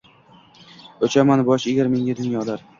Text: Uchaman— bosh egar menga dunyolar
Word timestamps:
Uchaman— 1.09 1.45
bosh 1.53 1.71
egar 1.75 1.95
menga 1.95 2.21
dunyolar 2.25 2.69